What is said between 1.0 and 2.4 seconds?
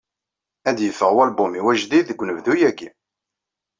walbum-iw ajdid deg